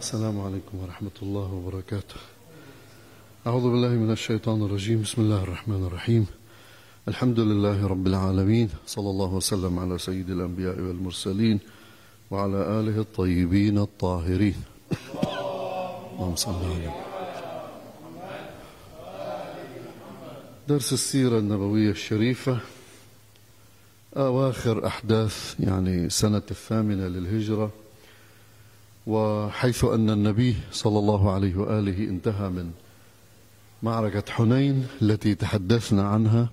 السلام 0.00 0.40
عليكم 0.40 0.78
ورحمة 0.82 1.18
الله 1.22 1.52
وبركاته 1.52 2.20
أعوذ 3.46 3.62
بالله 3.62 3.88
من 3.88 4.10
الشيطان 4.10 4.62
الرجيم 4.64 5.02
بسم 5.02 5.22
الله 5.22 5.42
الرحمن 5.42 5.84
الرحيم 5.86 6.26
الحمد 7.08 7.40
لله 7.40 7.86
رب 7.86 8.06
العالمين 8.06 8.68
صلى 8.86 9.10
الله 9.10 9.30
وسلم 9.34 9.78
على 9.78 9.98
سيد 9.98 10.30
الأنبياء 10.30 10.76
والمرسلين 10.80 11.60
وعلى 12.30 12.80
آله 12.80 13.00
الطيبين 13.00 13.78
الطاهرين 13.78 14.56
اللهم 16.16 16.36
صل 16.36 16.56
عليه 16.64 16.90
درس 20.68 20.92
السيرة 20.92 21.38
النبوية 21.38 21.90
الشريفة 21.90 22.58
أواخر 24.16 24.86
أحداث 24.86 25.54
يعني 25.60 26.10
سنة 26.10 26.46
الثامنة 26.50 27.06
للهجرة 27.08 27.70
وحيث 29.10 29.84
أن 29.84 30.10
النبي 30.10 30.56
صلى 30.72 30.98
الله 30.98 31.30
عليه 31.32 31.56
وآله 31.56 31.98
انتهى 32.04 32.48
من 32.48 32.70
معركة 33.82 34.32
حنين 34.32 34.86
التي 35.02 35.34
تحدثنا 35.34 36.08
عنها 36.08 36.48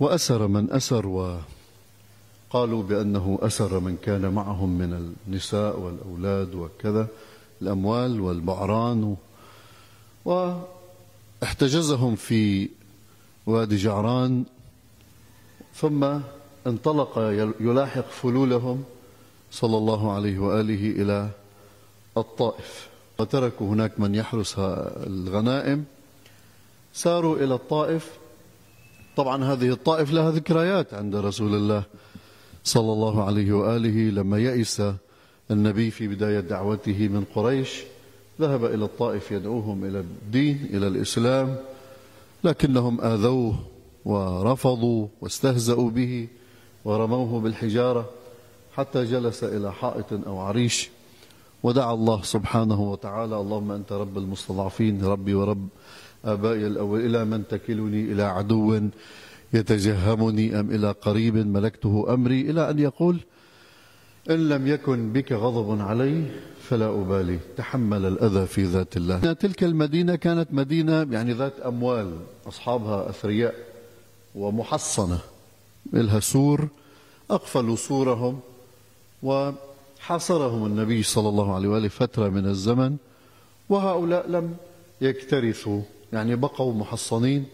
وأسر 0.00 0.46
من 0.48 0.70
أسر 0.72 1.06
وقالوا 1.06 2.82
بأنه 2.82 3.38
أسر 3.42 3.80
من 3.80 3.96
كان 4.02 4.32
معهم 4.34 4.78
من 4.78 5.14
النساء 5.26 5.80
والأولاد 5.80 6.54
وكذا 6.54 7.06
الأموال 7.62 8.20
والبعران 8.20 9.16
واحتجزهم 10.24 12.16
في 12.16 12.68
وادي 13.46 13.76
جعران 13.76 14.44
ثم 15.74 16.06
انطلق 16.66 17.18
يلاحق 17.60 18.10
فلولهم 18.10 18.84
صلى 19.52 19.76
الله 19.76 20.12
عليه 20.12 20.38
وآله 20.38 21.02
إلى 21.02 21.30
الطائف 22.18 22.88
وتركوا 23.18 23.66
هناك 23.68 24.00
من 24.00 24.14
يحرس 24.14 24.54
الغنائم 24.58 25.84
ساروا 26.94 27.36
إلى 27.36 27.54
الطائف 27.54 28.10
طبعا 29.16 29.44
هذه 29.44 29.68
الطائف 29.70 30.12
لها 30.12 30.30
ذكريات 30.30 30.94
عند 30.94 31.16
رسول 31.16 31.54
الله 31.54 31.82
صلى 32.64 32.92
الله 32.92 33.24
عليه 33.24 33.52
وآله 33.52 34.10
لما 34.20 34.38
يئس 34.38 34.82
النبي 35.50 35.90
في 35.90 36.08
بداية 36.08 36.40
دعوته 36.40 37.08
من 37.08 37.24
قريش 37.34 37.80
ذهب 38.40 38.64
إلى 38.64 38.84
الطائف 38.84 39.32
يدعوهم 39.32 39.84
إلى 39.84 39.98
الدين 40.00 40.68
إلى 40.72 40.86
الإسلام 40.88 41.56
لكنهم 42.44 43.00
آذوه 43.00 43.54
ورفضوا 44.04 45.06
واستهزأوا 45.20 45.90
به 45.90 46.28
ورموه 46.84 47.40
بالحجارة 47.40 48.10
حتى 48.76 49.04
جلس 49.04 49.44
إلى 49.44 49.72
حائط 49.72 50.12
أو 50.26 50.38
عريش 50.38 50.90
ودعا 51.64 51.94
الله 51.94 52.22
سبحانه 52.22 52.80
وتعالى 52.80 53.36
اللهم 53.36 53.72
أنت 53.72 53.92
رب 53.92 54.18
المستضعفين 54.18 55.04
ربي 55.04 55.34
ورب 55.34 55.68
آبائي 56.24 56.66
الأول 56.66 57.00
إلى 57.06 57.24
من 57.24 57.48
تكلني 57.48 58.12
إلى 58.12 58.22
عدو 58.22 58.80
يتجهمني 59.52 60.60
أم 60.60 60.70
إلى 60.70 60.90
قريب 60.90 61.34
ملكته 61.36 62.14
أمري 62.14 62.40
إلى 62.40 62.70
أن 62.70 62.78
يقول 62.78 63.20
إن 64.30 64.48
لم 64.48 64.66
يكن 64.66 65.12
بك 65.12 65.32
غضب 65.32 65.80
علي 65.80 66.24
فلا 66.60 66.88
أبالي 66.88 67.38
تحمل 67.56 68.04
الأذى 68.06 68.46
في 68.46 68.64
ذات 68.64 68.96
الله 68.96 69.32
تلك 69.32 69.64
المدينة 69.64 70.16
كانت 70.16 70.48
مدينة 70.52 71.06
يعني 71.10 71.32
ذات 71.32 71.60
أموال 71.60 72.12
أصحابها 72.48 73.10
أثرياء 73.10 73.54
ومحصنة 74.34 75.18
لها 75.92 76.20
سور 76.20 76.68
أقفلوا 77.30 77.76
سورهم 77.76 78.40
و 79.22 79.50
حاصرهم 80.06 80.62
النبي 80.66 81.02
صلى 81.02 81.28
الله 81.28 81.54
عليه 81.54 81.68
وآله 81.68 81.88
فترة 81.88 82.28
من 82.28 82.46
الزمن 82.46 82.96
وهؤلاء 83.68 84.28
لم 84.30 84.56
يكترثوا 85.00 85.80
يعني 86.12 86.36
بقوا 86.36 86.72
محصنين 86.74 87.44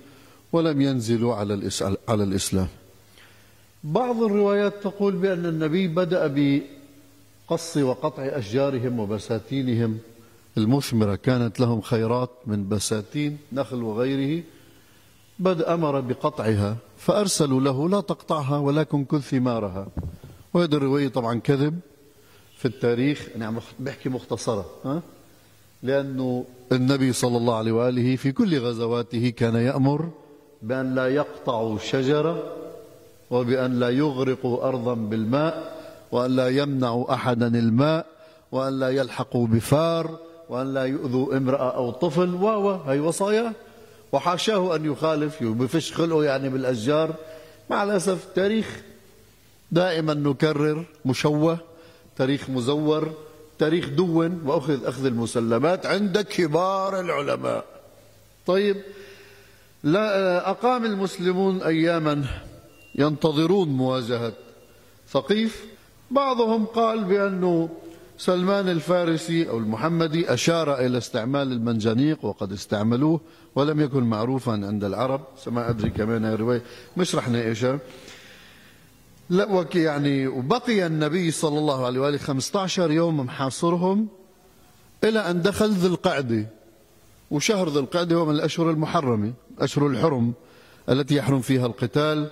ولم 0.52 0.80
ينزلوا 0.80 1.34
على 1.34 1.70
على 2.08 2.22
الإسلام 2.24 2.68
بعض 3.84 4.22
الروايات 4.22 4.74
تقول 4.82 5.12
بأن 5.16 5.46
النبي 5.46 5.88
بدأ 5.88 6.26
بقص 6.36 7.76
وقطع 7.76 8.22
أشجارهم 8.22 9.00
وبساتينهم 9.00 9.98
المثمرة 10.58 11.14
كانت 11.14 11.60
لهم 11.60 11.80
خيرات 11.80 12.30
من 12.46 12.68
بساتين 12.68 13.38
نخل 13.52 13.82
وغيره 13.82 14.42
بدا 15.38 15.74
أمر 15.74 16.00
بقطعها 16.00 16.76
فأرسلوا 16.98 17.60
له 17.60 17.88
لا 17.88 18.00
تقطعها 18.00 18.58
ولكن 18.58 19.04
كل 19.04 19.22
ثمارها 19.22 19.86
وهذه 20.54 20.74
الرواية 20.74 21.08
طبعا 21.08 21.38
كذب 21.40 21.80
في 22.60 22.66
التاريخ 22.66 23.28
أنا 23.36 23.46
عم 23.46 23.58
بحكي 23.78 24.08
مختصرة 24.08 24.64
ها؟ 24.84 25.02
لأنه 25.82 26.44
النبي 26.72 27.12
صلى 27.12 27.36
الله 27.36 27.54
عليه 27.54 27.72
وآله 27.72 28.16
في 28.16 28.32
كل 28.32 28.58
غزواته 28.58 29.28
كان 29.28 29.54
يأمر 29.54 30.08
بأن 30.62 30.94
لا 30.94 31.08
يقطعوا 31.08 31.78
شجرة 31.78 32.56
وبأن 33.30 33.80
لا 33.80 33.90
يغرقوا 33.90 34.68
أرضا 34.68 34.94
بالماء 34.94 35.76
وأن 36.12 36.36
لا 36.36 36.48
يمنعوا 36.48 37.14
أحدا 37.14 37.46
الماء 37.58 38.06
وأن 38.52 38.78
لا 38.80 38.88
يلحقوا 38.88 39.46
بفار 39.46 40.18
وأن 40.48 40.74
لا 40.74 40.84
يؤذوا 40.84 41.36
امرأة 41.36 41.74
أو 41.76 41.90
طفل 41.90 42.34
و 42.34 42.70
هي 42.74 43.00
وصايا 43.00 43.52
وحاشاه 44.12 44.76
أن 44.76 44.84
يخالف 44.84 45.42
بفش 45.42 45.92
خلقه 45.92 46.24
يعني 46.24 46.48
بالأشجار 46.48 47.14
مع 47.70 47.82
الأسف 47.84 48.24
التاريخ 48.26 48.80
دائما 49.72 50.14
نكرر 50.14 50.84
مشوه 51.04 51.58
تاريخ 52.16 52.50
مزور 52.50 53.12
تاريخ 53.58 53.88
دون 53.88 54.42
وأخذ 54.46 54.86
أخذ 54.86 55.06
المسلمات 55.06 55.86
عند 55.86 56.18
كبار 56.20 57.00
العلماء 57.00 57.64
طيب 58.46 58.76
لا 59.84 60.50
أقام 60.50 60.84
المسلمون 60.84 61.62
أياما 61.62 62.24
ينتظرون 62.94 63.68
مواجهة 63.68 64.32
ثقيف 65.08 65.64
بعضهم 66.10 66.64
قال 66.66 67.04
بأنه 67.04 67.68
سلمان 68.18 68.68
الفارسي 68.68 69.48
أو 69.48 69.58
المحمدي 69.58 70.32
أشار 70.34 70.78
إلى 70.78 70.98
استعمال 70.98 71.52
المنجنيق 71.52 72.24
وقد 72.24 72.52
استعملوه 72.52 73.20
ولم 73.54 73.80
يكن 73.80 74.02
معروفا 74.02 74.52
عند 74.52 74.84
العرب 74.84 75.20
ما 75.46 75.70
أدري 75.70 75.90
كمان 75.90 76.24
الرواية 76.24 76.62
مش 76.96 77.14
رح 77.14 77.28
ناقشها 77.28 77.78
لا 79.30 79.66
يعني 79.74 80.26
وبقي 80.26 80.86
النبي 80.86 81.30
صلى 81.30 81.58
الله 81.58 81.86
عليه 81.86 82.00
وآله 82.00 82.18
15 82.18 82.90
يوم 82.90 83.20
محاصرهم 83.20 84.08
إلى 85.04 85.18
أن 85.18 85.42
دخل 85.42 85.70
ذي 85.70 85.86
القعدة 85.86 86.46
وشهر 87.30 87.68
ذي 87.68 87.78
القعدة 87.78 88.16
هو 88.16 88.24
من 88.24 88.34
الأشهر 88.34 88.70
المحرمة 88.70 89.32
أشهر 89.58 89.86
الحرم 89.86 90.32
التي 90.88 91.16
يحرم 91.16 91.40
فيها 91.40 91.66
القتال 91.66 92.30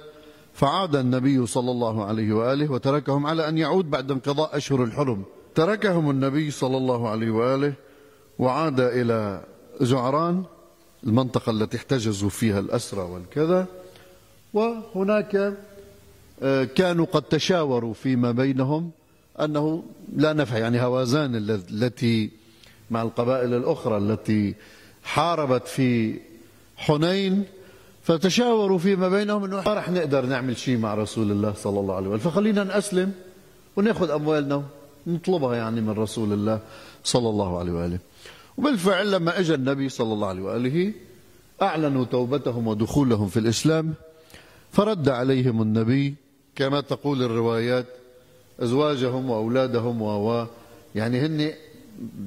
فعاد 0.55 0.97
النبي 0.97 1.47
صلى 1.47 1.71
الله 1.71 2.05
عليه 2.05 2.33
وآله 2.33 2.73
وتركهم 2.73 3.27
على 3.27 3.49
أن 3.49 3.59
يعود 3.59 3.91
بعد 3.91 4.11
انقضاء 4.11 4.57
أشهر 4.57 4.85
الحرم 4.85 5.23
تركهم 5.55 6.11
النبي 6.11 6.51
صلى 6.51 6.77
الله 6.77 7.09
عليه 7.09 7.31
وآله 7.31 7.73
وعاد 8.39 8.81
إلى 8.81 9.45
زعران 9.81 10.45
المنطقة 11.05 11.51
التي 11.51 11.77
احتجزوا 11.77 12.29
فيها 12.29 12.61
الأسرى 12.61 13.01
والكذا 13.03 13.67
وهناك 14.55 15.55
آه، 16.43 16.65
كانوا 16.65 17.05
قد 17.07 17.23
تشاوروا 17.23 17.93
فيما 17.95 18.33
بينهم 18.33 18.91
أنه 19.41 19.83
لا 20.17 20.33
نفع 20.33 20.59
يعني 20.59 20.81
هوازان 20.81 21.35
التي 21.71 22.31
مع 22.91 23.03
القبائل 23.03 23.55
الأخرى 23.55 23.97
التي 23.99 24.55
حاربت 25.03 25.69
في 25.69 26.17
حنين 26.77 27.45
فتشاوروا 28.03 28.79
فيما 28.79 29.09
بينهم 29.09 29.45
انه 29.45 29.57
ما 29.63 29.75
رح 29.75 29.91
نقدر 29.91 30.27
نعمل 30.27 30.57
شيء 30.57 30.79
مع 30.79 30.95
رسول 30.95 31.31
الله 31.31 31.53
صلى 31.53 31.81
الله 31.81 31.95
عليه 31.95 32.09
وسلم 32.09 32.31
فخلينا 32.31 32.79
نسلم 32.79 33.13
وناخذ 33.77 34.11
اموالنا 34.11 34.63
نطلبها 35.07 35.57
يعني 35.57 35.81
من 35.81 35.91
رسول 35.91 36.33
الله 36.33 36.61
صلى 37.05 37.29
الله 37.29 37.59
عليه 37.59 37.73
واله 37.73 37.99
وبالفعل 38.57 39.11
لما 39.11 39.39
اجى 39.41 39.55
النبي 39.55 39.89
صلى 39.89 40.13
الله 40.13 40.29
عليه 40.29 40.43
واله 40.43 40.93
اعلنوا 41.63 42.05
توبتهم 42.05 42.67
ودخولهم 42.67 43.29
في 43.29 43.39
الاسلام 43.39 43.95
فرد 44.73 45.09
عليهم 45.09 45.63
النبي 45.63 46.15
كما 46.59 46.81
تقول 46.81 47.23
الروايات 47.23 47.87
أزواجهم 48.61 49.31
وأولادهم 49.31 50.03
و 50.03 50.47
يعني 50.95 51.21
هن 51.27 51.53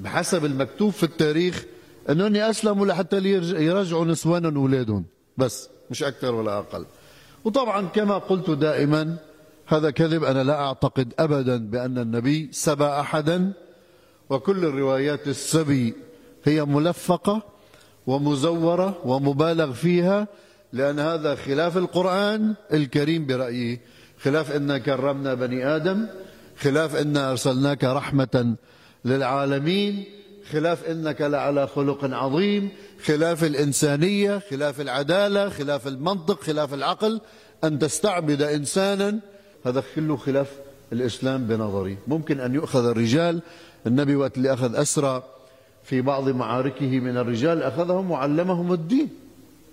بحسب 0.03 0.45
المكتوب 0.45 0.91
في 0.91 1.03
التاريخ 1.03 1.63
أنهم 2.09 2.35
أسلموا 2.35 2.85
لحتى 2.85 3.17
يرجعوا 3.65 4.05
نسوانهم 4.05 4.57
وأولادهم 4.57 5.05
بس 5.37 5.69
مش 5.91 6.03
أكثر 6.03 6.35
ولا 6.35 6.57
أقل 6.57 6.85
وطبعا 7.43 7.87
كما 7.87 8.17
قلت 8.17 8.49
دائما 8.49 9.17
هذا 9.67 9.91
كذب 9.91 10.23
أنا 10.23 10.43
لا 10.43 10.59
أعتقد 10.59 11.13
أبدا 11.19 11.57
بأن 11.57 11.97
النبي 11.97 12.49
سبى 12.51 12.85
أحدا 12.85 13.53
وكل 14.29 14.57
الروايات 14.65 15.27
السبي 15.27 15.93
هي 16.45 16.65
ملفقة 16.65 17.41
ومزورة 18.07 18.97
ومبالغ 19.05 19.71
فيها 19.71 20.27
لأن 20.73 20.99
هذا 20.99 21.35
خلاف 21.35 21.77
القرآن 21.77 22.53
الكريم 22.73 23.25
برأيي 23.25 23.79
خلاف 24.23 24.51
إنا 24.51 24.77
كرمنا 24.77 25.33
بني 25.33 25.67
آدم 25.75 26.05
خلاف 26.59 26.95
إنا 26.95 27.31
أرسلناك 27.31 27.83
رحمة 27.83 28.55
للعالمين 29.05 30.03
خلاف 30.51 30.85
إنك 30.89 31.21
لعلى 31.21 31.67
خلق 31.67 31.99
عظيم 32.05 32.69
خلاف 33.05 33.43
الإنسانية 33.43 34.41
خلاف 34.49 34.81
العدالة 34.81 35.49
خلاف 35.49 35.87
المنطق 35.87 36.41
خلاف 36.43 36.73
العقل 36.73 37.21
أن 37.63 37.79
تستعبد 37.79 38.41
إنسانا 38.41 39.19
هذا 39.65 39.83
كله 39.95 40.17
خلاف 40.17 40.47
الإسلام 40.93 41.45
بنظري 41.47 41.97
ممكن 42.07 42.39
أن 42.39 42.55
يؤخذ 42.55 42.85
الرجال 42.85 43.41
النبي 43.87 44.15
وقت 44.15 44.37
اللي 44.37 44.53
أخذ 44.53 44.75
أسرى 44.75 45.23
في 45.83 46.01
بعض 46.01 46.29
معاركه 46.29 46.99
من 46.99 47.17
الرجال 47.17 47.63
أخذهم 47.63 48.11
وعلمهم 48.11 48.73
الدين 48.73 49.07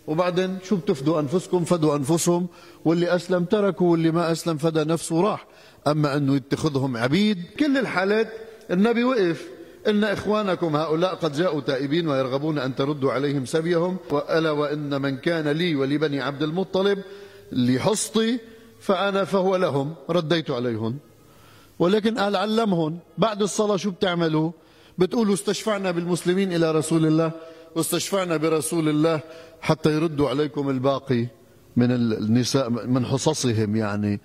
وبعدين 0.08 0.58
شو 0.62 0.76
بتفدوا 0.76 1.20
أنفسكم 1.20 1.64
فدوا 1.64 1.96
أنفسهم 1.96 2.46
واللي 2.84 3.16
أسلم 3.16 3.44
تركوا 3.44 3.90
واللي 3.92 4.10
ما 4.10 4.32
أسلم 4.32 4.56
فدى 4.56 4.80
نفسه 4.84 5.20
راح 5.20 5.46
أما 5.86 6.16
أنه 6.16 6.36
يتخذهم 6.36 6.96
عبيد 6.96 7.38
كل 7.58 7.78
الحالات 7.78 8.28
النبي 8.70 9.04
وقف 9.04 9.46
إن 9.88 10.04
إخوانكم 10.04 10.76
هؤلاء 10.76 11.14
قد 11.14 11.32
جاءوا 11.32 11.60
تائبين 11.60 12.08
ويرغبون 12.08 12.58
أن 12.58 12.74
تردوا 12.74 13.12
عليهم 13.12 13.44
سبيهم 13.44 13.96
وألا 14.10 14.50
وإن 14.50 15.02
من 15.02 15.16
كان 15.16 15.48
لي 15.48 15.76
ولبني 15.76 16.20
عبد 16.20 16.42
المطلب 16.42 16.98
لحصتي 17.52 18.38
فأنا 18.80 19.24
فهو 19.24 19.56
لهم 19.56 19.94
رديت 20.10 20.50
عليهم 20.50 20.96
ولكن 21.78 22.18
قال 22.18 22.36
علمهم 22.36 22.98
بعد 23.18 23.42
الصلاة 23.42 23.76
شو 23.76 23.90
بتعملوا 23.90 24.50
بتقولوا 24.98 25.34
استشفعنا 25.34 25.90
بالمسلمين 25.90 26.52
إلى 26.52 26.70
رسول 26.72 27.06
الله 27.06 27.32
واستشفعنا 27.76 28.36
برسول 28.36 28.88
الله 28.88 29.20
حتى 29.60 29.92
يردوا 29.94 30.28
عليكم 30.28 30.70
الباقي 30.70 31.26
من 31.76 31.92
النساء 31.92 32.70
من 32.70 33.06
حصصهم 33.06 33.76
يعني 33.76 34.20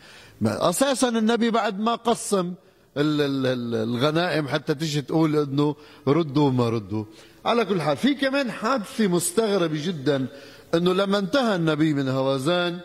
اساسا 0.46 1.10
النبي 1.10 1.52
بعد 1.52 1.80
ما 1.80 1.96
قسم 1.96 2.54
الغنائم 2.98 4.48
حتى 4.48 4.76
تيجي 4.76 5.02
تقول 5.02 5.36
انه 5.36 5.76
ردوا 6.08 6.48
وما 6.48 6.70
ردوا 6.70 7.04
على 7.46 7.66
كل 7.66 7.82
حال 7.82 7.98
في 7.98 8.14
كمان 8.14 8.52
حادثه 8.52 9.08
مستغربه 9.08 9.82
جدا 9.88 10.28
انه 10.74 10.94
لما 10.94 11.18
انتهى 11.18 11.56
النبي 11.56 11.94
من 11.94 12.08
هوازان 12.08 12.80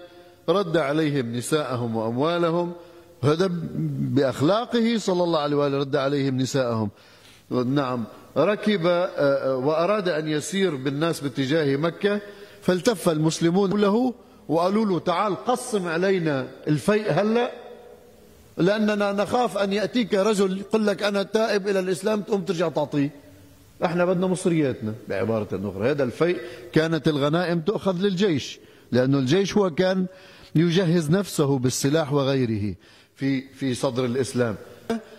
رد 0.48 0.76
عليهم 0.76 1.32
نساءهم 1.36 1.96
واموالهم 1.96 2.72
هذا 3.24 3.50
باخلاقه 4.14 4.98
صلى 4.98 5.24
الله 5.24 5.40
عليه 5.40 5.56
واله 5.56 5.78
رد 5.78 5.96
عليهم 5.96 6.36
نساءهم 6.36 6.90
نعم 7.50 8.04
ركب 8.36 8.86
آه، 8.86 9.06
آه، 9.06 9.56
وأراد 9.56 10.08
أن 10.08 10.28
يسير 10.28 10.76
بالناس 10.76 11.20
باتجاه 11.20 11.76
مكة 11.76 12.20
فالتف 12.62 13.08
المسلمون 13.08 13.80
له 13.80 14.14
وقالوا 14.48 14.86
له 14.86 14.98
تعال 14.98 15.44
قسم 15.44 15.88
علينا 15.88 16.46
الفيء 16.68 17.10
هلأ 17.12 17.50
لأننا 18.58 19.12
نخاف 19.12 19.58
أن 19.58 19.72
يأتيك 19.72 20.14
رجل 20.14 20.58
يقول 20.58 20.86
لك 20.86 21.02
أنا 21.02 21.22
تائب 21.22 21.68
إلى 21.68 21.80
الإسلام 21.80 22.20
تقوم 22.20 22.42
ترجع 22.42 22.68
تعطيه 22.68 23.10
احنا 23.84 24.04
بدنا 24.04 24.26
مصرياتنا 24.26 24.94
بعبارة 25.08 25.60
أخرى 25.72 25.90
هذا 25.90 26.04
الفيء 26.04 26.38
كانت 26.72 27.08
الغنائم 27.08 27.60
تؤخذ 27.60 27.96
للجيش 27.96 28.58
لأنه 28.92 29.18
الجيش 29.18 29.56
هو 29.56 29.70
كان 29.70 30.06
يجهز 30.54 31.10
نفسه 31.10 31.58
بالسلاح 31.58 32.12
وغيره 32.12 32.74
في 33.16 33.40
في 33.54 33.74
صدر 33.74 34.04
الإسلام 34.04 34.56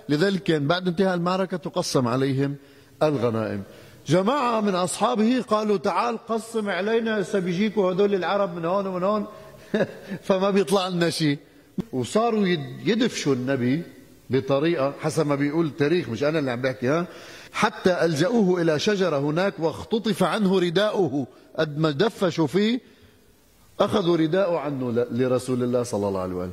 لذلك 0.09 0.43
كان 0.43 0.67
بعد 0.67 0.87
انتهاء 0.87 1.15
المعركة 1.15 1.57
تقسم 1.57 2.07
عليهم 2.07 2.55
الغنائم 3.03 3.63
جماعة 4.07 4.61
من 4.61 4.75
أصحابه 4.75 5.41
قالوا 5.47 5.77
تعال 5.77 6.17
قسم 6.29 6.69
علينا 6.69 7.23
سبيجيكوا 7.23 7.91
هدول 7.91 8.15
العرب 8.15 8.55
من 8.55 8.65
هون 8.65 8.87
ومن 8.87 9.03
هون 9.03 9.25
فما 10.27 10.49
بيطلع 10.49 10.87
لنا 10.87 11.09
شيء 11.09 11.37
وصاروا 11.93 12.47
يدفشوا 12.85 13.33
النبي 13.33 13.81
بطريقة 14.29 14.93
حسب 15.01 15.27
ما 15.27 15.35
بيقول 15.35 15.65
التاريخ 15.65 16.09
مش 16.09 16.23
أنا 16.23 16.39
اللي 16.39 16.51
عم 16.51 16.61
بحكي 16.61 16.87
ها 16.89 17.05
حتى 17.51 18.05
ألجأوه 18.05 18.61
إلى 18.61 18.79
شجرة 18.79 19.17
هناك 19.17 19.53
واختطف 19.59 20.23
عنه 20.23 20.59
رداؤه 20.59 21.27
قد 21.57 21.77
ما 21.77 21.91
دفشوا 21.91 22.47
فيه 22.47 22.79
أخذوا 23.79 24.17
رداءه 24.17 24.57
عنه 24.59 24.91
لرسول 25.11 25.63
الله 25.63 25.83
صلى 25.83 26.07
الله 26.07 26.21
عليه 26.21 26.33
وسلم 26.35 26.51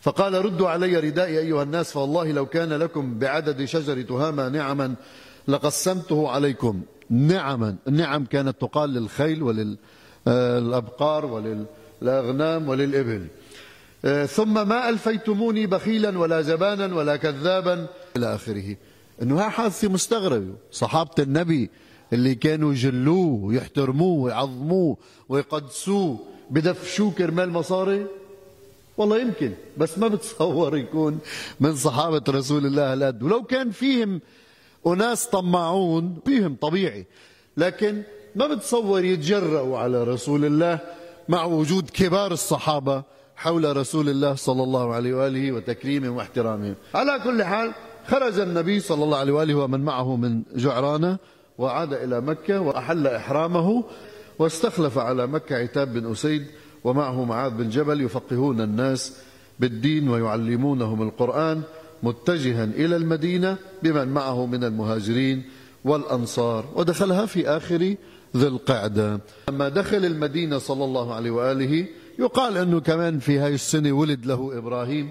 فقال 0.00 0.44
ردوا 0.44 0.68
علي 0.68 0.96
ردائي 0.96 1.38
أيها 1.38 1.62
الناس 1.62 1.92
فوالله 1.92 2.32
لو 2.32 2.46
كان 2.46 2.72
لكم 2.72 3.18
بعدد 3.18 3.64
شجر 3.64 4.02
تهامة 4.02 4.48
نعما 4.48 4.94
لقسمته 5.48 6.28
عليكم 6.28 6.80
نعما 7.10 7.76
النعم 7.88 8.24
كانت 8.24 8.60
تقال 8.60 8.90
للخيل 8.90 9.42
وللأبقار 9.42 11.24
آه، 11.24 11.60
وللأغنام 12.02 12.68
وللإبل 12.68 13.26
آه، 14.04 14.26
ثم 14.26 14.68
ما 14.68 14.88
ألفيتموني 14.88 15.66
بخيلا 15.66 16.18
ولا 16.18 16.42
جبانا 16.42 16.94
ولا 16.94 17.16
كذابا 17.16 17.86
إلى 18.16 18.34
آخره 18.34 18.76
أنه 19.22 19.48
حادثة 19.48 19.88
مستغربة 19.88 20.54
صحابة 20.72 21.10
النبي 21.18 21.70
اللي 22.12 22.34
كانوا 22.34 22.72
يجلوه 22.72 23.38
ويحترموه 23.44 24.16
ويعظموه 24.22 24.96
ويقدسوه 25.28 26.18
بدفشوه 26.50 27.10
كرمال 27.12 27.50
مصاري 27.50 28.06
والله 28.96 29.20
يمكن 29.20 29.52
بس 29.78 29.98
ما 29.98 30.08
بتصور 30.08 30.76
يكون 30.76 31.18
من 31.60 31.76
صحابة 31.76 32.22
رسول 32.28 32.66
الله 32.66 32.92
هالقد 32.92 33.22
ولو 33.22 33.42
كان 33.42 33.70
فيهم 33.70 34.20
أناس 34.86 35.26
طماعون 35.26 36.18
بيهم 36.26 36.56
طبيعي 36.60 37.06
لكن 37.56 38.02
ما 38.36 38.46
بتصور 38.46 39.04
يتجرأوا 39.04 39.78
على 39.78 40.04
رسول 40.04 40.44
الله 40.44 40.78
مع 41.28 41.44
وجود 41.44 41.90
كبار 41.90 42.32
الصحابة 42.32 43.02
حول 43.36 43.76
رسول 43.76 44.08
الله 44.08 44.34
صلى 44.34 44.62
الله 44.62 44.94
عليه 44.94 45.14
وآله 45.14 45.52
وتكريمهم 45.52 46.16
واحترامهم 46.16 46.74
على 46.94 47.20
كل 47.24 47.42
حال 47.44 47.72
خرج 48.08 48.38
النبي 48.40 48.80
صلى 48.80 49.04
الله 49.04 49.18
عليه 49.18 49.32
وآله 49.32 49.54
ومن 49.54 49.84
معه 49.84 50.16
من 50.16 50.42
جعرانة 50.56 51.16
وعاد 51.58 51.92
إلى 51.92 52.20
مكة 52.20 52.60
وأحل 52.60 53.06
إحرامه 53.06 53.84
واستخلف 54.38 54.98
على 54.98 55.26
مكة 55.26 55.56
عتاب 55.56 55.92
بن 55.92 56.10
أسيد 56.10 56.44
ومعه 56.84 57.24
معاذ 57.24 57.50
بن 57.50 57.68
جبل 57.68 58.00
يفقهون 58.00 58.60
الناس 58.60 59.16
بالدين 59.60 60.08
ويعلمونهم 60.08 61.02
القرآن 61.08 61.62
متجها 62.02 62.64
إلى 62.64 62.96
المدينة 62.96 63.56
بمن 63.82 64.08
معه 64.08 64.46
من 64.46 64.64
المهاجرين 64.64 65.42
والأنصار 65.84 66.64
ودخلها 66.74 67.26
في 67.26 67.48
آخر 67.48 67.76
ذي 68.36 68.46
القعدة 68.46 69.20
لما 69.48 69.68
دخل 69.68 70.04
المدينة 70.04 70.58
صلى 70.58 70.84
الله 70.84 71.14
عليه 71.14 71.30
وآله 71.30 71.86
يقال 72.18 72.56
أنه 72.56 72.80
كمان 72.80 73.18
في 73.18 73.38
هذه 73.38 73.54
السنة 73.54 73.92
ولد 73.92 74.26
له 74.26 74.58
إبراهيم 74.58 75.08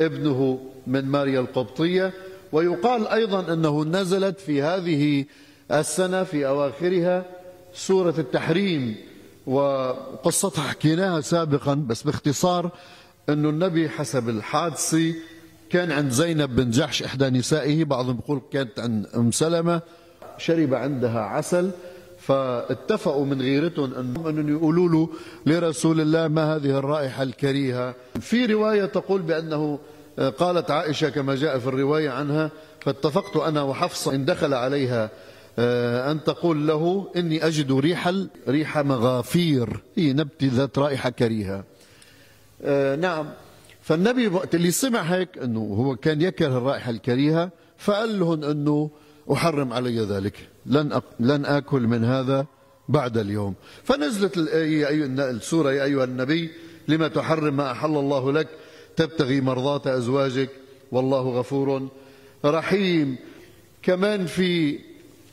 ابنه 0.00 0.60
من 0.86 1.04
ماريا 1.04 1.40
القبطية 1.40 2.12
ويقال 2.52 3.08
أيضا 3.08 3.52
أنه 3.52 3.84
نزلت 3.84 4.40
في 4.40 4.62
هذه 4.62 5.24
السنة 5.72 6.24
في 6.24 6.46
أواخرها 6.46 7.24
سورة 7.74 8.14
التحريم 8.18 8.96
وقصتها 9.46 10.62
حكيناها 10.62 11.20
سابقا 11.20 11.74
بس 11.74 12.02
باختصار 12.02 12.70
أنه 13.28 13.48
النبي 13.48 13.88
حسب 13.88 14.28
الحادثة 14.28 15.14
كان 15.70 15.92
عند 15.92 16.10
زينب 16.12 16.56
بن 16.56 16.70
جحش 16.70 17.02
إحدى 17.02 17.30
نسائه 17.30 17.84
بعضهم 17.84 18.18
يقول 18.24 18.40
كانت 18.52 18.78
عند 18.80 19.06
أم 19.16 19.30
سلمة 19.30 19.82
شرب 20.38 20.74
عندها 20.74 21.20
عسل 21.20 21.70
فاتفقوا 22.18 23.24
من 23.26 23.42
غيرتهم 23.42 23.92
أنهم 23.94 24.48
يقولوا 24.48 24.88
له 24.88 25.08
لرسول 25.46 26.00
الله 26.00 26.28
ما 26.28 26.56
هذه 26.56 26.78
الرائحة 26.78 27.22
الكريهة 27.22 27.94
في 28.20 28.46
رواية 28.46 28.84
تقول 28.84 29.22
بأنه 29.22 29.78
آه، 30.18 30.28
قالت 30.28 30.70
عائشة 30.70 31.08
كما 31.08 31.34
جاء 31.34 31.58
في 31.58 31.66
الرواية 31.66 32.10
عنها 32.10 32.50
فاتفقت 32.80 33.36
أنا 33.36 33.62
وحفصة 33.62 34.14
إن 34.14 34.24
دخل 34.24 34.54
عليها 34.54 35.10
آه، 35.58 36.12
أن 36.12 36.24
تقول 36.24 36.66
له 36.68 37.10
إني 37.16 37.46
أجد 37.46 37.72
ريح 37.72 38.12
ريح 38.48 38.78
مغافير 38.78 39.82
هي 39.96 40.12
نبتة 40.12 40.50
ذات 40.52 40.78
رائحة 40.78 41.10
كريهة 41.10 41.64
آه، 42.62 42.96
نعم 42.96 43.26
فالنبي 43.90 44.28
وقت 44.28 44.54
اللي 44.54 44.70
سمع 44.70 45.00
هيك 45.02 45.38
انه 45.38 45.60
هو 45.60 45.96
كان 45.96 46.20
يكره 46.22 46.46
الرائحه 46.58 46.90
الكريهه 46.90 47.50
فقال 47.78 48.18
لهم 48.18 48.44
انه 48.44 48.90
احرم 49.32 49.72
علي 49.72 49.98
ذلك 50.00 50.38
لن 50.66 50.92
أق... 50.92 51.04
لن 51.20 51.44
اكل 51.44 51.80
من 51.86 52.04
هذا 52.04 52.46
بعد 52.88 53.18
اليوم 53.18 53.54
فنزلت 53.84 54.36
الآية 54.36 54.88
أيوة 54.88 55.06
السورة 55.30 55.72
يا 55.72 55.84
أيها 55.84 56.04
النبي 56.04 56.50
لما 56.88 57.08
تحرم 57.08 57.56
ما 57.56 57.70
أحل 57.70 57.96
الله 57.96 58.32
لك 58.32 58.48
تبتغي 58.96 59.40
مرضات 59.40 59.86
أزواجك 59.86 60.48
والله 60.92 61.28
غفور 61.38 61.88
رحيم 62.44 63.16
كمان 63.82 64.26
في 64.26 64.78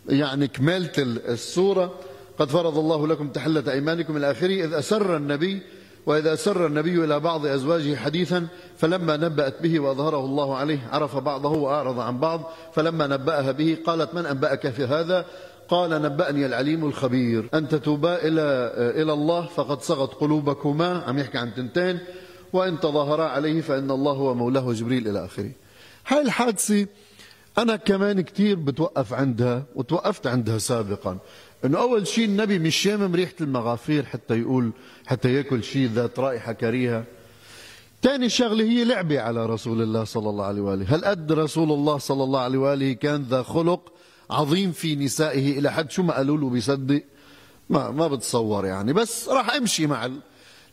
يعني 0.10 0.48
كمالة 0.48 0.92
السورة 1.30 1.94
قد 2.40 2.50
فرض 2.50 2.78
الله 2.78 3.08
لكم 3.08 3.28
تحلة 3.30 3.72
أيمانكم 3.72 4.18
الآخري 4.18 4.64
إذ 4.64 4.74
أسر 4.74 5.18
النبي 5.18 5.62
وإذا 6.08 6.36
سر 6.36 6.66
النبي 6.68 7.04
إلى 7.06 7.20
بعض 7.20 7.46
أزواجه 7.46 7.96
حديثا 7.96 8.48
فلما 8.78 9.18
نبأت 9.18 9.62
به 9.62 9.80
وأظهره 9.80 10.26
الله 10.26 10.56
عليه 10.56 10.88
عرف 10.92 11.18
بعضه 11.18 11.50
وأعرض 11.52 12.00
عن 12.00 12.20
بعض 12.20 12.52
فلما 12.74 13.08
نبأها 13.08 13.52
به 13.52 13.78
قالت 13.86 14.14
من 14.16 14.26
أنبأك 14.26 14.70
في 14.70 14.84
هذا 14.86 15.26
قال 15.70 15.90
نبأني 16.02 16.46
العليم 16.46 16.86
الخبير 16.86 17.50
أن 17.54 17.68
تتوبا 17.68 18.16
إلى, 18.16 18.72
إلى 19.04 19.14
الله 19.14 19.46
فقد 19.46 19.82
صغت 19.82 20.14
قلوبكما 20.14 21.04
عم 21.08 21.20
يحكي 21.20 21.38
عن 21.38 21.54
تنتين 21.54 22.00
وإن 22.54 22.80
تظاهرا 22.80 23.24
عليه 23.26 23.62
فإن 23.62 23.92
الله 23.92 24.12
هو 24.12 24.34
مولاه 24.36 24.74
جبريل 24.74 25.08
إلى 25.08 25.26
آخره 25.26 25.52
هاي 26.08 26.22
الحادثة 26.22 26.88
أنا 27.58 27.76
كمان 27.76 28.22
كتير 28.22 28.56
بتوقف 28.56 29.14
عندها 29.14 29.66
وتوقفت 29.76 30.28
عندها 30.28 30.58
سابقا 30.58 31.18
انه 31.66 31.80
اول 31.80 32.08
شيء 32.08 32.26
النبي 32.26 32.60
مش 32.60 32.76
شامم 32.76 33.16
ريحه 33.16 33.34
المغافير 33.42 34.06
حتى 34.06 34.40
يقول 34.42 34.72
حتى 35.06 35.34
ياكل 35.34 35.64
شيء 35.64 35.88
ذات 35.94 36.20
رائحه 36.20 36.52
كريهه 36.52 37.04
ثاني 38.02 38.30
شغله 38.30 38.66
هي 38.66 38.84
لعبه 38.84 39.22
على 39.22 39.46
رسول 39.46 39.82
الله 39.82 40.04
صلى 40.04 40.30
الله 40.30 40.46
عليه 40.46 40.62
واله 40.62 40.96
هل 40.96 41.06
قد 41.06 41.32
رسول 41.32 41.72
الله 41.72 41.98
صلى 41.98 42.24
الله 42.24 42.40
عليه 42.40 42.58
واله 42.60 42.94
كان 42.94 43.22
ذا 43.24 43.44
خلق 43.44 43.92
عظيم 44.30 44.72
في 44.72 44.96
نسائه 44.96 45.60
الى 45.60 45.72
حد 45.72 45.92
شو 45.92 46.04
ما 46.04 46.14
قالوا 46.18 46.38
له 46.38 46.50
بيصدق 46.50 47.04
ما 47.70 47.92
ما 47.92 48.08
بتصور 48.08 48.66
يعني 48.66 48.94
بس 48.94 49.30
راح 49.30 49.54
امشي 49.56 49.88
مع 49.88 50.06
ال... 50.06 50.20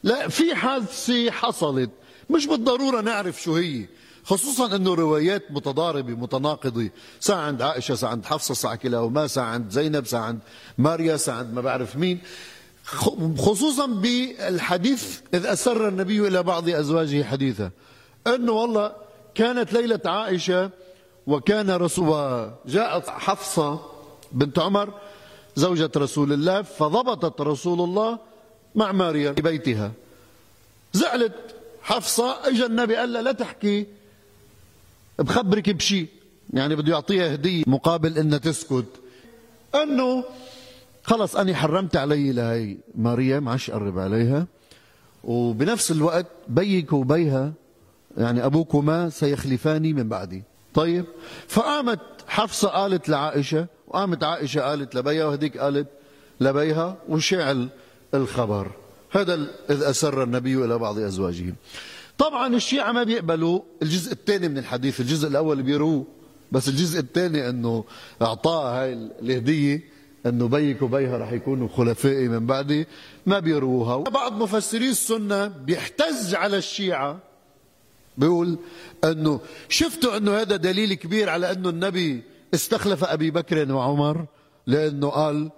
لا 0.02 0.28
في 0.28 0.54
حادثه 0.54 1.30
حصلت 1.30 1.90
مش 2.30 2.46
بالضروره 2.46 3.00
نعرف 3.00 3.42
شو 3.42 3.54
هي 3.56 3.86
خصوصا 4.28 4.76
انه 4.76 4.94
روايات 4.94 5.42
متضاربه 5.50 6.12
متناقضه 6.14 6.90
ساعة 7.20 7.40
عند 7.40 7.62
عائشه 7.62 7.94
ساعة 7.94 8.10
عند 8.10 8.24
حفصه 8.24 8.54
ساعة 8.54 8.74
كلاهما 8.76 9.26
ساعة 9.26 9.44
عند 9.46 9.70
زينب 9.70 10.06
ساعة 10.06 10.20
عند 10.22 10.38
ماريا 10.78 11.16
ساعة 11.16 11.36
عند 11.36 11.52
ما 11.54 11.60
بعرف 11.60 11.96
مين 11.96 12.18
خصوصا 13.38 13.86
بالحديث 13.86 15.20
اذ 15.34 15.46
اسر 15.46 15.88
النبي 15.88 16.28
الى 16.28 16.42
بعض 16.42 16.68
ازواجه 16.68 17.22
حديثا 17.24 17.70
انه 18.26 18.52
والله 18.52 18.92
كانت 19.34 19.72
ليله 19.72 20.00
عائشه 20.06 20.70
وكان 21.26 21.70
رسول 21.70 22.50
جاءت 22.66 23.08
حفصه 23.08 23.78
بنت 24.32 24.58
عمر 24.58 24.90
زوجة 25.56 25.90
رسول 25.96 26.32
الله 26.32 26.62
فضبطت 26.62 27.40
رسول 27.40 27.80
الله 27.80 28.18
مع 28.74 28.92
ماريا 28.92 29.32
في 29.32 29.42
بيتها 29.42 29.92
زعلت 30.92 31.32
حفصة 31.82 32.36
اجى 32.48 32.66
النبي 32.66 32.96
قال 32.96 33.12
لها 33.12 33.22
لا 33.22 33.32
تحكي 33.32 33.86
بخبرك 35.18 35.70
بشيء 35.70 36.06
يعني 36.52 36.76
بده 36.76 36.92
يعطيها 36.92 37.34
هدية 37.34 37.62
مقابل 37.66 38.18
انها 38.18 38.38
تسكت 38.38 38.84
انه 39.82 40.24
خلص 41.04 41.36
انا 41.36 41.54
حرمت 41.54 41.96
علي 41.96 42.32
لهي 42.32 42.76
ماريا 42.94 43.40
ما 43.40 43.50
عادش 43.50 43.70
قرب 43.70 43.98
عليها 43.98 44.46
وبنفس 45.24 45.90
الوقت 45.90 46.26
بيك 46.48 46.92
وبيها 46.92 47.52
يعني 48.18 48.44
ابوكما 48.46 49.08
سيخلفاني 49.10 49.92
من 49.92 50.08
بعدي 50.08 50.42
طيب 50.74 51.04
فقامت 51.48 51.98
حفصة 52.28 52.68
قالت 52.68 53.08
لعائشة 53.08 53.66
وقامت 53.88 54.24
عائشة 54.24 54.60
قالت 54.60 54.94
لبيها 54.94 55.24
وهديك 55.24 55.58
قالت 55.58 55.86
لبيها 56.40 56.96
وشعل 57.08 57.68
الخبر 58.14 58.70
هذا 59.10 59.34
إذ 59.70 59.82
أسر 59.82 60.22
النبي 60.22 60.64
إلى 60.64 60.78
بعض 60.78 60.98
أزواجه 60.98 61.54
طبعا 62.18 62.56
الشيعة 62.56 62.92
ما 62.92 63.02
بيقبلوا 63.02 63.60
الجزء 63.82 64.12
الثاني 64.12 64.48
من 64.48 64.58
الحديث 64.58 65.00
الجزء 65.00 65.28
الأول 65.28 65.62
بيروه 65.62 66.06
بس 66.52 66.68
الجزء 66.68 67.00
الثاني 67.00 67.48
أنه 67.48 67.84
أعطاها 68.22 68.82
هاي 68.82 68.92
الهدية 69.22 69.82
أنه 70.26 70.48
بيك 70.48 70.82
وبيها 70.82 71.18
رح 71.18 71.32
يكونوا 71.32 71.68
خلفائي 71.68 72.28
من 72.28 72.46
بعدي 72.46 72.86
ما 73.26 73.38
بيروها 73.38 73.96
بعض 73.98 74.42
مفسري 74.42 74.88
السنة 74.88 75.46
بيحتج 75.46 76.34
على 76.34 76.56
الشيعة 76.56 77.18
بيقول 78.18 78.58
أنه 79.04 79.40
شفتوا 79.68 80.16
أنه 80.16 80.30
هذا 80.40 80.56
دليل 80.56 80.94
كبير 80.94 81.28
على 81.28 81.52
أنه 81.52 81.68
النبي 81.68 82.22
استخلف 82.54 83.04
أبي 83.04 83.30
بكر 83.30 83.72
وعمر 83.72 84.24
لأنه 84.66 85.08
قال 85.08 85.50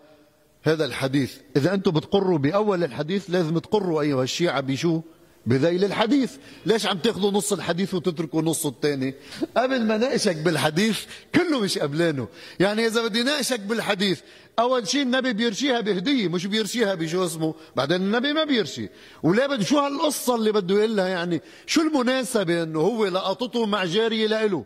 هذا 0.63 0.85
الحديث 0.85 1.35
إذا 1.57 1.75
أنتم 1.75 1.91
بتقروا 1.91 2.39
بأول 2.39 2.85
الحديث 2.85 3.31
لازم 3.31 3.59
تقروا 3.59 4.01
أيها 4.03 4.23
الشيعة 4.23 4.61
بشو 4.61 5.01
بذيل 5.47 5.85
الحديث 5.85 6.33
ليش 6.67 6.87
عم 6.87 6.99
تاخذوا 6.99 7.31
نص 7.31 7.53
الحديث 7.53 7.95
وتتركوا 7.95 8.43
نصه 8.43 8.69
الثاني 8.69 9.15
قبل 9.57 9.85
ما 9.85 9.97
ناقشك 9.97 10.37
بالحديث 10.37 11.01
كله 11.35 11.61
مش 11.61 11.79
قبلانه 11.79 12.29
يعني 12.61 12.87
اذا 12.87 13.03
بدي 13.03 13.23
ناقشك 13.23 13.61
بالحديث 13.61 14.21
اول 14.59 14.89
شيء 14.89 15.03
النبي 15.03 15.33
بيرشيها 15.33 15.81
بهديه 15.81 16.29
مش 16.29 16.47
بيرشيها 16.47 16.95
بشو 16.95 17.25
اسمه 17.25 17.55
بعدين 17.77 18.03
النبي 18.03 18.33
ما 18.33 18.45
بيرشي 18.45 18.89
ولا 19.23 19.47
بده 19.47 19.65
شو 19.65 19.79
هالقصه 19.79 20.35
اللي 20.35 20.53
بده 20.53 20.79
يقلها 20.81 21.09
يعني 21.09 21.41
شو 21.67 21.81
المناسبه 21.81 22.63
انه 22.63 22.81
هو 22.81 23.07
لقطته 23.09 23.67
مع 23.67 23.85
جاريه 23.85 24.27
لإله 24.27 24.65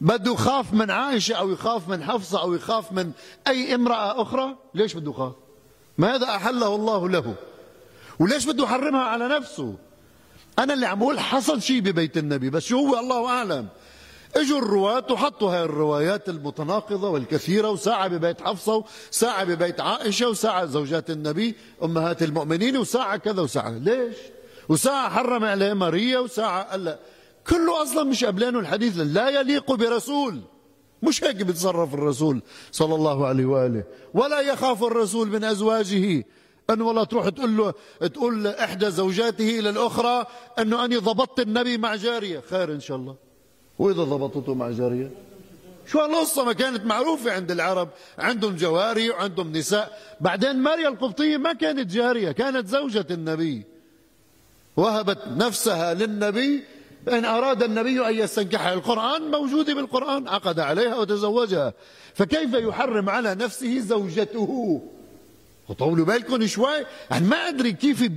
بده 0.00 0.32
يخاف 0.32 0.72
من 0.72 0.90
عائشه 0.90 1.34
او 1.34 1.50
يخاف 1.50 1.88
من 1.88 2.02
حفصه 2.04 2.40
او 2.42 2.54
يخاف 2.54 2.92
من 2.92 3.10
اي 3.48 3.74
امراه 3.74 4.22
اخرى 4.22 4.56
ليش 4.74 4.94
بده 4.94 5.10
يخاف 5.10 5.32
ما 5.98 6.14
هذا 6.14 6.26
احله 6.28 6.74
الله 6.74 7.08
له 7.08 7.34
وليش 8.20 8.46
بده 8.46 8.64
يحرمها 8.64 9.00
على 9.02 9.28
نفسه 9.28 9.74
انا 10.58 10.74
اللي 10.74 10.86
عم 10.86 10.98
بقول 10.98 11.20
حصل 11.20 11.62
شيء 11.62 11.80
ببيت 11.80 12.16
النبي 12.18 12.50
بس 12.50 12.64
شو 12.66 12.78
هو 12.86 12.98
الله 13.00 13.26
اعلم 13.28 13.68
اجوا 14.36 14.58
الرواة 14.58 15.06
وحطوا 15.12 15.50
هاي 15.52 15.62
الروايات 15.64 16.28
المتناقضة 16.28 17.08
والكثيرة 17.08 17.68
وساعة 17.70 18.08
ببيت 18.08 18.40
حفصة 18.40 18.84
وساعة 19.12 19.44
ببيت 19.44 19.80
عائشة 19.80 20.28
وساعة 20.28 20.66
زوجات 20.66 21.10
النبي 21.10 21.54
أمهات 21.82 22.22
المؤمنين 22.22 22.76
وساعة 22.76 23.16
كذا 23.16 23.42
وساعة 23.42 23.70
ليش؟ 23.70 24.16
وساعة 24.68 25.08
حرم 25.10 25.44
عليه 25.44 25.72
ماريا 25.72 26.18
وساعة 26.18 26.62
قال 26.70 26.98
كله 27.48 27.82
أصلا 27.82 28.04
مش 28.04 28.24
قبلانه 28.24 28.58
الحديث 28.58 28.92
لا 28.98 29.28
يليق 29.40 29.72
برسول 29.74 30.40
مش 31.02 31.24
هيك 31.24 31.36
بيتصرف 31.36 31.94
الرسول 31.94 32.42
صلى 32.72 32.94
الله 32.94 33.26
عليه 33.26 33.46
وآله 33.46 33.84
ولا 34.14 34.40
يخاف 34.40 34.84
الرسول 34.84 35.28
من 35.28 35.44
أزواجه 35.44 36.22
أن 36.70 36.80
والله 36.82 37.04
تروح 37.04 37.28
تقول 37.28 37.56
له 37.56 37.74
تقول 38.14 38.46
إحدى 38.46 38.90
زوجاته 38.90 39.58
إلى 39.58 39.70
الأخرى 39.70 40.24
أنه 40.58 40.84
أني 40.84 40.96
ضبطت 40.96 41.40
النبي 41.40 41.78
مع 41.78 41.94
جارية 41.96 42.42
خير 42.50 42.72
إن 42.72 42.80
شاء 42.80 42.96
الله 42.96 43.14
وإذا 43.78 44.02
ضبطته 44.04 44.54
مع 44.54 44.70
جارية 44.70 45.10
شو 45.86 46.00
هالقصة 46.00 46.44
ما 46.44 46.52
كانت 46.52 46.84
معروفة 46.86 47.32
عند 47.32 47.50
العرب 47.50 47.88
عندهم 48.18 48.56
جواري 48.56 49.10
وعندهم 49.10 49.52
نساء 49.52 49.98
بعدين 50.20 50.56
ماريا 50.56 50.88
القبطية 50.88 51.36
ما 51.36 51.52
كانت 51.52 51.90
جارية 51.92 52.32
كانت 52.32 52.66
زوجة 52.68 53.06
النبي 53.10 53.62
وهبت 54.76 55.18
نفسها 55.28 55.94
للنبي 55.94 56.64
إن 57.08 57.24
أراد 57.24 57.62
النبي 57.62 58.06
أن 58.08 58.14
يستنكحها 58.14 58.74
القرآن 58.74 59.30
موجودة 59.30 59.74
بالقرآن 59.74 60.28
عقد 60.28 60.60
عليها 60.60 60.96
وتزوجها 60.96 61.74
فكيف 62.14 62.54
يحرم 62.54 63.10
على 63.10 63.34
نفسه 63.34 63.78
زوجته 63.78 64.48
وطولوا 65.68 66.04
بالكم 66.04 66.46
شوي 66.46 66.86
أنا 67.12 67.26
ما 67.28 67.48
أدري 67.48 67.72
كيف 67.72 68.10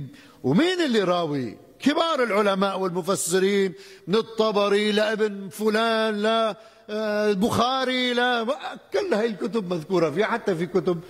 ومين 0.44 0.80
اللي 0.84 1.02
راوي 1.02 1.56
كبار 1.80 2.22
العلماء 2.22 2.80
والمفسرين 2.80 3.72
من 4.06 4.14
الطبري 4.14 4.92
لابن 4.92 5.48
فلان 5.48 6.22
لا 6.22 6.56
آه، 6.90 7.30
البخاري 7.30 8.12
لا 8.14 8.46
كل 8.92 9.14
هاي 9.14 9.26
الكتب 9.26 9.72
مذكورة 9.72 10.10
فيها 10.10 10.26
حتى 10.26 10.54
في 10.54 10.66
كتب 10.66 11.00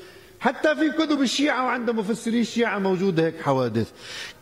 حتى 0.41 0.77
في 0.77 0.91
كتب 0.91 1.21
الشيعة 1.23 1.65
وعند 1.65 1.91
مفسري 1.91 2.41
الشيعة 2.41 2.79
موجودة 2.79 3.23
هيك 3.27 3.43
حوادث 3.43 3.87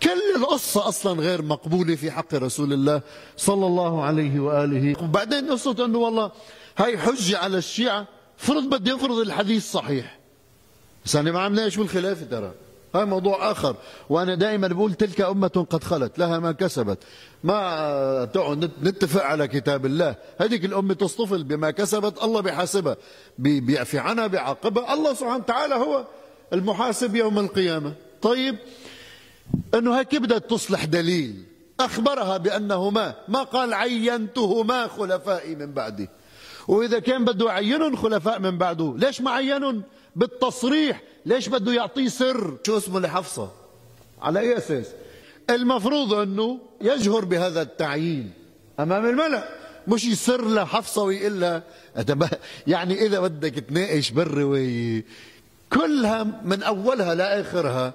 كل 0.02 0.22
القصة 0.36 0.88
أصلا 0.88 1.20
غير 1.20 1.42
مقبولة 1.42 1.94
في 1.94 2.10
حق 2.10 2.34
رسول 2.34 2.72
الله 2.72 3.02
صلى 3.36 3.66
الله 3.66 4.02
عليه 4.04 4.40
وآله 4.40 5.04
وبعدين 5.04 5.50
قصة 5.50 5.84
أنه 5.84 5.98
والله 5.98 6.32
هاي 6.78 6.98
حجة 6.98 7.38
على 7.38 7.58
الشيعة 7.58 8.06
فرض 8.36 8.64
بدي 8.70 8.94
أفرض 8.94 9.18
الحديث 9.18 9.70
صحيح 9.72 10.15
بس 11.06 11.16
انا 11.16 11.48
ما 11.48 11.68
شو 11.68 11.80
بالخلافه 11.80 12.24
ترى 12.26 12.52
هذا 12.94 13.04
موضوع 13.04 13.50
اخر 13.50 13.76
وانا 14.10 14.34
دائما 14.34 14.68
بقول 14.68 14.94
تلك 14.94 15.20
امه 15.20 15.48
قد 15.70 15.84
خلت 15.84 16.18
لها 16.18 16.38
ما 16.38 16.52
كسبت 16.52 16.98
ما 17.44 18.30
تقعد 18.34 18.70
نتفق 18.82 19.22
على 19.22 19.48
كتاب 19.48 19.86
الله 19.86 20.14
هذيك 20.40 20.64
الامه 20.64 20.94
تصطفل 20.94 21.44
بما 21.44 21.70
كسبت 21.70 22.22
الله 22.24 22.40
بحاسبها 22.40 22.96
بيعفي 23.38 23.98
عنها 23.98 24.26
بيعاقبها 24.26 24.94
الله 24.94 25.14
سبحانه 25.14 25.36
وتعالى 25.36 25.74
هو 25.74 26.04
المحاسب 26.52 27.16
يوم 27.16 27.38
القيامه 27.38 27.92
طيب 28.22 28.56
انه 29.74 29.98
هيك 29.98 30.16
بدها 30.16 30.38
تصلح 30.38 30.84
دليل 30.84 31.42
اخبرها 31.80 32.36
بانهما 32.36 33.14
ما 33.28 33.42
قال 33.42 33.74
عينتهما 33.74 34.86
خلفائي 34.86 35.54
من 35.54 35.72
بعدي 35.72 36.08
واذا 36.68 36.98
كان 36.98 37.24
بده 37.24 37.46
يعينهم 37.46 37.96
خلفاء 37.96 38.38
من 38.40 38.58
بعده 38.58 38.94
ليش 38.96 39.20
ما 39.20 39.30
عينهم 39.30 39.82
بالتصريح 40.16 41.02
ليش 41.26 41.48
بده 41.48 41.72
يعطيه 41.72 42.08
سر 42.08 42.54
شو 42.66 42.76
اسمه 42.76 43.00
لحفصة 43.00 43.50
على 44.22 44.40
أي 44.40 44.56
أساس 44.58 44.86
المفروض 45.50 46.12
أنه 46.14 46.58
يجهر 46.80 47.24
بهذا 47.24 47.62
التعيين 47.62 48.32
أمام 48.80 49.06
الملأ 49.08 49.48
مش 49.88 50.04
يسر 50.04 50.48
لحفصة 50.48 51.02
ويقول 51.02 51.40
لها 51.40 51.62
يعني 52.66 53.06
إذا 53.06 53.20
بدك 53.20 53.52
تناقش 53.70 54.10
بالرواية 54.10 55.04
كلها 55.72 56.42
من 56.44 56.62
أولها 56.62 57.14
لآخرها 57.14 57.94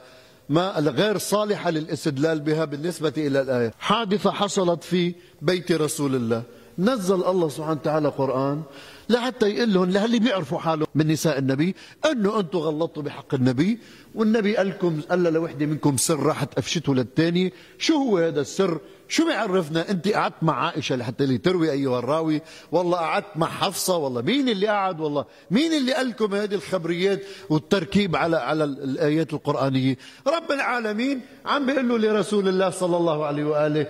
ما 0.49 0.69
غير 0.79 1.17
صالحة 1.17 1.69
للاستدلال 1.71 2.39
بها 2.39 2.65
بالنسبة 2.65 3.13
إلى 3.17 3.41
الآية 3.41 3.73
حادثة 3.79 4.31
حصلت 4.31 4.83
في 4.83 5.15
بيت 5.41 5.71
رسول 5.71 6.15
الله 6.15 6.43
نزل 6.79 7.23
الله 7.23 7.49
سبحانه 7.49 7.79
وتعالى 7.81 8.07
قرآن 8.09 8.61
لحتى 9.09 9.49
يقول 9.55 9.73
لهم 9.73 9.89
للي 9.89 10.19
بيعرفوا 10.19 10.59
حالهم 10.59 10.87
من 10.95 11.07
نساء 11.07 11.39
النبي 11.39 11.75
انه 12.11 12.39
انتم 12.39 12.57
غلطتوا 12.59 13.03
بحق 13.03 13.33
النبي 13.33 13.79
والنبي 14.15 14.57
قال 14.57 14.67
لكم 14.69 15.01
قال 15.09 15.23
لوحده 15.23 15.65
منكم 15.65 15.97
سر 15.97 16.19
راحت 16.23 16.57
افشته 16.57 16.95
للثانيه 16.95 17.51
شو 17.77 17.95
هو 17.95 18.17
هذا 18.17 18.41
السر 18.41 18.79
شو 19.07 19.25
بيعرفنا 19.25 19.91
انت 19.91 20.07
قعدت 20.07 20.33
مع 20.41 20.65
عائشه 20.65 20.95
لحتى 20.95 21.25
لي 21.25 21.37
تروي 21.37 21.71
ايها 21.71 21.99
الراوي 21.99 22.41
والله 22.71 22.97
قعدت 22.97 23.25
مع 23.37 23.47
حفصه 23.47 23.97
والله 23.97 24.21
مين 24.21 24.49
اللي 24.49 24.67
قعد 24.67 24.99
والله 24.99 25.25
مين 25.51 25.73
اللي 25.73 25.93
قال 25.93 26.09
لكم 26.09 26.35
هذه 26.35 26.55
الخبريات 26.55 27.21
والتركيب 27.49 28.15
على 28.15 28.37
على 28.37 28.63
الايات 28.63 29.33
القرانيه 29.33 29.97
رب 30.27 30.51
العالمين 30.51 31.21
عم 31.45 31.65
بيقول 31.65 31.87
له 31.89 31.97
لرسول 31.97 32.47
الله 32.47 32.69
صلى 32.69 32.97
الله 32.97 33.25
عليه 33.25 33.43
واله 33.43 33.87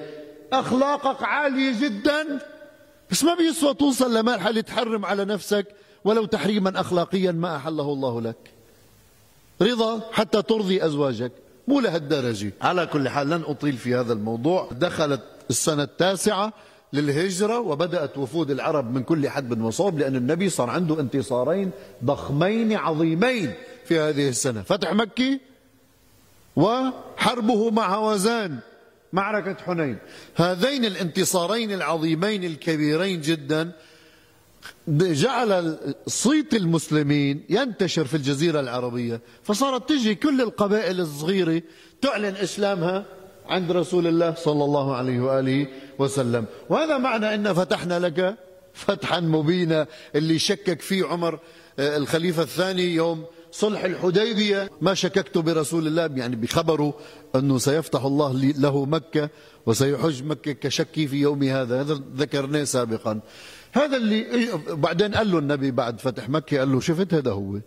اخلاقك 0.53 1.23
عاليه 1.23 1.79
جدا 1.81 2.39
بس 3.11 3.23
ما 3.23 3.35
بيسوى 3.35 3.73
توصل 3.73 4.17
لمرحلة 4.17 4.61
تحرم 4.61 5.05
على 5.05 5.25
نفسك 5.25 5.67
ولو 6.05 6.25
تحريما 6.25 6.79
أخلاقيا 6.79 7.31
ما 7.31 7.55
أحله 7.55 7.83
الله 7.93 8.21
لك 8.21 8.37
رضا 9.61 9.99
حتى 10.11 10.41
ترضي 10.41 10.85
أزواجك 10.85 11.31
مو 11.67 11.79
لهالدرجة 11.79 12.53
على 12.61 12.85
كل 12.87 13.09
حال 13.09 13.29
لن 13.29 13.41
أطيل 13.47 13.77
في 13.77 13.95
هذا 13.95 14.13
الموضوع 14.13 14.69
دخلت 14.71 15.21
السنة 15.49 15.83
التاسعة 15.83 16.53
للهجرة 16.93 17.59
وبدأت 17.59 18.17
وفود 18.17 18.51
العرب 18.51 18.93
من 18.93 19.03
كل 19.03 19.29
حدب 19.29 19.61
وصوب 19.61 19.99
لأن 19.99 20.15
النبي 20.15 20.49
صار 20.49 20.69
عنده 20.69 20.99
انتصارين 20.99 21.71
ضخمين 22.03 22.73
عظيمين 22.73 23.53
في 23.85 23.99
هذه 23.99 24.29
السنة 24.29 24.61
فتح 24.61 24.93
مكي 24.93 25.39
وحربه 26.55 27.71
مع 27.71 27.95
هوازان 27.95 28.59
معركة 29.13 29.55
حنين 29.65 29.97
هذين 30.35 30.85
الانتصارين 30.85 31.71
العظيمين 31.71 32.43
الكبيرين 32.43 33.21
جدا 33.21 33.71
جعل 34.87 35.77
صيت 36.07 36.53
المسلمين 36.53 37.43
ينتشر 37.49 38.05
في 38.05 38.13
الجزيرة 38.17 38.59
العربية 38.59 39.19
فصارت 39.43 39.89
تجي 39.89 40.15
كل 40.15 40.41
القبائل 40.41 41.01
الصغيرة 41.01 41.61
تعلن 42.01 42.35
إسلامها 42.35 43.05
عند 43.47 43.71
رسول 43.71 44.07
الله 44.07 44.33
صلى 44.35 44.63
الله 44.63 44.95
عليه 44.95 45.19
وآله 45.19 45.67
وسلم 45.99 46.45
وهذا 46.69 46.97
معنى 46.97 47.35
أن 47.35 47.53
فتحنا 47.53 47.99
لك 47.99 48.35
فتحا 48.73 49.19
مبينا 49.19 49.87
اللي 50.15 50.39
شكك 50.39 50.81
فيه 50.81 51.05
عمر 51.05 51.39
آه، 51.79 51.97
الخليفة 51.97 52.41
الثاني 52.43 52.83
يوم 52.95 53.25
صلح 53.51 53.83
الحديبية 53.83 54.69
ما 54.81 54.93
شككت 54.93 55.37
برسول 55.37 55.87
الله 55.87 56.01
يعني 56.15 56.35
بخبره 56.35 56.93
أنه 57.35 57.57
سيفتح 57.57 58.05
الله 58.05 58.33
له 58.33 58.85
مكة 58.85 59.29
وسيحج 59.65 60.23
مكة 60.23 60.51
كشكي 60.51 61.07
في 61.07 61.15
يومي 61.21 61.51
هذا 61.51 61.79
هذا 61.81 61.99
ذكرناه 62.15 62.63
سابقا 62.63 63.19
هذا 63.71 63.97
اللي 63.97 64.47
بعدين 64.69 65.15
قال 65.15 65.31
له 65.31 65.39
النبي 65.39 65.71
بعد 65.71 65.99
فتح 65.99 66.29
مكة 66.29 66.59
قال 66.59 66.71
له 66.71 66.79
شفت 66.79 67.13
هذا 67.13 67.31
هو 67.31 67.59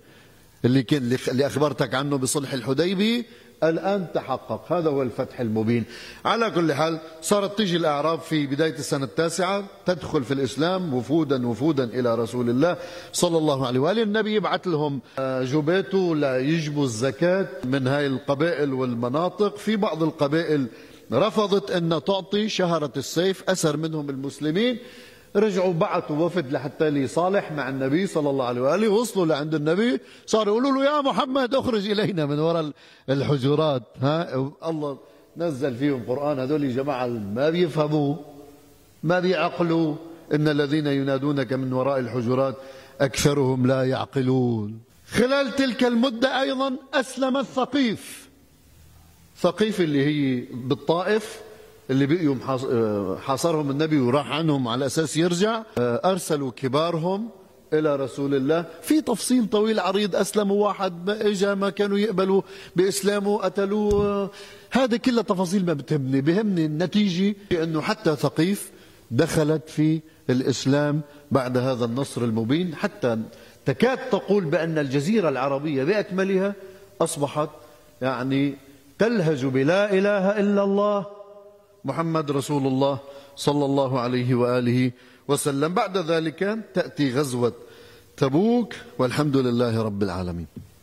اللي 0.65 0.83
كان 0.83 1.17
اللي 1.29 1.47
أخبرتك 1.47 1.95
عنه 1.95 2.17
بصلح 2.17 2.53
الحديبية 2.53 3.25
الآن 3.63 4.07
تحقق 4.15 4.73
هذا 4.73 4.91
هو 4.91 5.03
الفتح 5.03 5.41
المبين 5.41 5.85
على 6.25 6.51
كل 6.51 6.73
حال 6.73 6.99
صارت 7.23 7.57
تيجي 7.59 7.77
الأعراب 7.77 8.21
في 8.21 8.47
بداية 8.47 8.75
السنة 8.75 9.05
التاسعة 9.05 9.65
تدخل 9.87 10.25
في 10.25 10.35
الإسلام 10.35 10.95
وفودا 10.95 11.47
وفودا 11.47 11.85
إلى 11.85 12.15
رسول 12.15 12.51
الله 12.51 12.77
صلى 13.13 13.39
الله 13.39 13.67
عليه 13.67 13.81
وآله 13.81 14.03
النبي 14.03 14.35
يبعث 14.35 14.67
لهم 14.69 15.01
جباته 15.21 16.17
ليجبوا 16.17 16.85
الزكاة 16.85 17.47
من 17.65 17.87
هاي 17.87 18.07
القبائل 18.07 18.73
والمناطق 18.75 19.57
في 19.57 19.77
بعض 19.77 20.03
القبائل 20.03 20.67
رفضت 21.13 21.71
أن 21.71 22.01
تعطي 22.07 22.49
شهرة 22.49 22.93
السيف 22.97 23.51
أسر 23.51 23.77
منهم 23.77 24.11
المسلمين 24.11 24.79
رجعوا 25.37 25.73
بعثوا 25.73 26.17
وفد 26.25 26.53
لحتى 26.53 26.91
ليصالح 26.91 27.53
مع 27.53 27.69
النبي 27.69 28.07
صلى 28.07 28.31
الله 28.31 28.45
عليه 28.45 28.61
واله 28.61 28.89
وصلوا 28.89 29.27
لعند 29.27 29.55
النبي 29.55 30.01
صاروا 30.27 30.59
يقولوا 30.61 30.83
له 30.85 30.95
يا 30.97 31.01
محمد 31.01 31.55
اخرج 31.55 31.91
الينا 31.91 32.27
من 32.27 32.39
وراء 32.39 32.71
الحجرات 33.11 33.83
ها 34.03 34.35
الله 34.69 34.99
نزل 35.37 35.77
فيهم 35.77 36.03
قران 36.09 36.39
هذول 36.39 36.75
جماعه 36.77 37.07
ما 37.07 37.51
بيفهموا 37.51 38.17
ما 39.03 39.21
بيعقلوا 39.21 39.95
ان 40.35 40.49
الذين 40.49 40.87
ينادونك 40.87 41.53
من 41.53 41.73
وراء 41.73 41.99
الحجرات 41.99 42.55
اكثرهم 43.01 43.67
لا 43.67 43.85
يعقلون 43.85 44.81
خلال 45.11 45.57
تلك 45.57 45.85
المده 45.85 46.43
ايضا 46.43 46.77
اسلم 46.95 47.37
الثقيف 47.37 48.29
ثقيف 49.37 49.81
اللي 49.81 50.05
هي 50.07 50.45
بالطائف 50.55 51.41
اللي 51.91 52.07
بقيوا 52.07 52.37
آه، 52.73 53.17
حاصرهم 53.25 53.71
النبي 53.71 54.01
وراح 54.01 54.31
عنهم 54.31 54.69
على 54.69 54.87
اساس 54.87 55.17
يرجع 55.17 55.63
آه، 55.79 56.01
ارسلوا 56.05 56.51
كبارهم 56.57 57.29
الى 57.73 57.97
رسول 57.97 58.35
الله 58.35 58.65
في 58.83 59.01
تفصيل 59.01 59.47
طويل 59.51 59.81
عريض 59.81 60.17
اسلموا 60.17 60.67
واحد 60.67 61.07
ما 61.07 61.27
اجى 61.27 61.55
ما 61.55 61.71
كانوا 61.71 61.99
يقبلوا 61.99 62.43
باسلامه 62.77 63.39
قتلوه 63.39 64.31
هذه 64.71 64.97
كلها 64.97 65.23
تفاصيل 65.23 65.65
ما 65.67 65.73
بتهمني 65.73 66.21
بهمني 66.21 66.65
النتيجه 66.65 67.37
انه 67.53 67.81
حتى 67.81 68.17
ثقيف 68.17 68.71
دخلت 69.11 69.69
في 69.69 70.01
الاسلام 70.31 71.01
بعد 71.31 71.59
هذا 71.59 71.85
النصر 71.85 72.23
المبين 72.25 72.75
حتى 72.75 73.17
تكاد 73.67 73.99
تقول 74.11 74.45
بان 74.45 74.79
الجزيره 74.79 75.29
العربيه 75.29 75.85
باكملها 75.85 76.55
اصبحت 77.01 77.49
يعني 78.03 78.55
تلهج 78.99 79.45
بلا 79.47 79.93
اله 79.93 80.41
الا 80.41 80.65
الله 80.65 81.07
محمد 81.85 82.31
رسول 82.31 82.67
الله 82.67 82.99
صلى 83.37 83.65
الله 83.65 84.01
عليه 84.01 84.35
واله 84.35 84.93
وسلم 85.29 85.75
بعد 85.75 85.97
ذلك 85.99 86.59
تاتي 86.75 87.11
غزوه 87.15 87.53
تبوك 88.17 88.75
والحمد 88.99 89.37
لله 89.37 89.83
رب 89.83 90.03
العالمين 90.03 90.74